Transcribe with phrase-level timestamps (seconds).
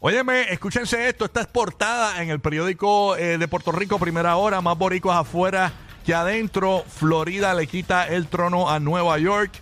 [0.00, 1.24] Óyeme, escúchense esto.
[1.24, 4.60] Esta es portada en el periódico eh, de Puerto Rico, primera hora.
[4.60, 5.72] Más boricuas afuera
[6.04, 6.84] que adentro.
[6.86, 9.52] Florida le quita el trono a Nueva York.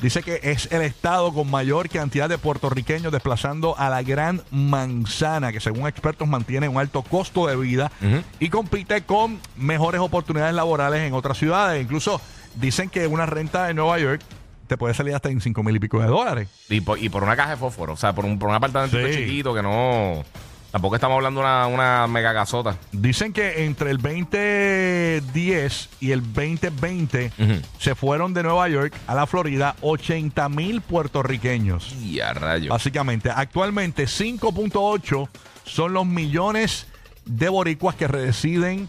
[0.00, 5.52] Dice que es el estado con mayor cantidad de puertorriqueños desplazando a la gran manzana,
[5.52, 7.90] que según expertos mantiene un alto costo de vida
[8.38, 11.82] y compite con mejores oportunidades laborales en otras ciudades.
[11.82, 12.20] Incluso
[12.56, 14.20] dicen que una renta en Nueva York
[14.66, 16.48] te puede salir hasta en 5 mil y pico de dólares.
[16.68, 18.96] Y por, y por una caja de fósforo, o sea, por un, por un apartamento
[18.98, 19.14] Sí.
[19.14, 20.24] chiquito que no.
[20.72, 22.76] Tampoco estamos hablando de una, una mega gasota.
[22.92, 27.52] Dicen que entre el 2010 y el 2020 Ujú.
[27.78, 31.92] se fueron de Nueva York a la Florida 80 mil puertorriqueños.
[31.94, 32.70] Y a rayo.
[32.70, 35.28] Básicamente, actualmente 5.8
[35.64, 36.86] son los millones
[37.24, 38.88] de boricuas que residen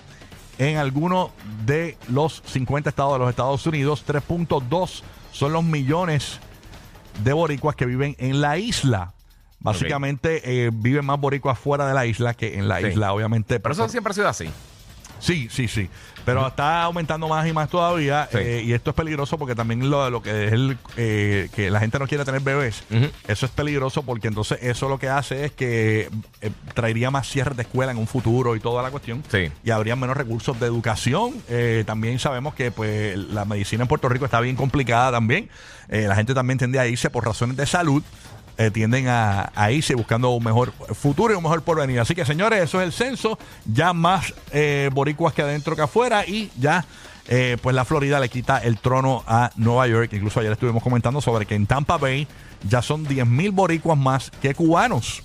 [0.59, 1.31] en alguno
[1.65, 4.03] de los 50 estados de los Estados Unidos.
[4.07, 6.39] 3.2 son los millones
[7.23, 9.13] de boricuas que viven en la isla.
[9.59, 12.87] Básicamente eh, viven más boricuas fuera de la isla que en la Sí.
[12.87, 13.59] isla, obviamente.
[13.59, 14.49] Pero eso siempre ha sido así.
[15.19, 15.89] Sí, sí, sí.
[16.25, 18.27] Pero está aumentando más y más todavía.
[18.29, 18.37] Sí.
[18.39, 21.79] eh, y esto es peligroso porque también lo, lo que es el eh, que la
[21.79, 22.83] gente no quiere tener bebés.
[23.29, 26.09] Eso es peligroso porque entonces eso lo que hace es que
[26.41, 29.23] eh, traería más cierres de escuela en un futuro y toda la cuestión.
[29.31, 29.49] Sí.
[29.63, 31.33] Y habría menos recursos de educación.
[31.47, 35.49] Eh, también sabemos que pues la medicina en Puerto Rico está bien complicada también.
[35.89, 38.03] La gente también tiende a irse por razones de salud.
[38.57, 41.99] Eh, tienden a, a irse buscando un mejor futuro y un mejor porvenir.
[41.99, 43.37] Así que, señores, eso es el censo.
[43.65, 46.25] Ya más eh, boricuas que adentro que afuera.
[46.25, 46.85] Y ya,
[47.27, 50.11] eh, pues la Florida le quita el trono a Nueva York.
[50.13, 52.27] Incluso ayer estuvimos comentando sobre que en Tampa Bay
[52.67, 55.21] ya son 10.000 boricuas más que cubanos.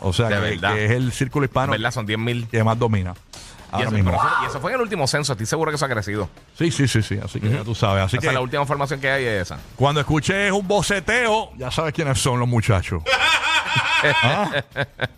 [0.00, 1.90] O sea, De que, es el círculo hispano ¿Verdad?
[1.90, 2.46] Son 10 mil.
[2.48, 3.14] que más domina.
[3.76, 4.10] Y eso, mismo.
[4.12, 5.32] pero eso- y eso fue en el último censo.
[5.32, 6.28] Estoy seguro que eso ha crecido.
[6.56, 7.18] Sí, sí, sí, sí.
[7.22, 8.04] Así que ya tú sabes.
[8.04, 9.58] Así Esa que es la última información que hay es esa.
[9.76, 13.02] cuando escuches un boceteo, ya sabes quiénes son los muchachos.
[14.22, 14.48] Ah.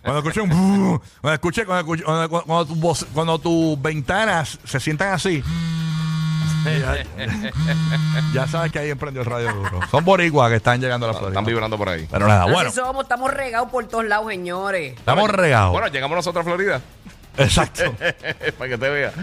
[0.01, 4.79] Cuando escuches un cuando escuche cuando, escuche- cuando, cuando tu voce- cuando tus ventanas se
[4.79, 5.43] sientan así.
[6.65, 7.05] Ya,
[8.33, 9.79] ya sabes que ahí emprendió el radio duro.
[9.89, 11.29] Son boricuas que están llegando a la Florida.
[11.39, 12.07] Están vibrando por ahí.
[12.11, 14.97] Pero nada, bueno, somos, estamos regados por todos lados, señores.
[14.97, 15.71] estamos regados.
[15.73, 16.81] Bueno, llegamos nosotros a Florida.
[17.37, 17.95] Exacto.
[18.57, 19.13] para que te vea.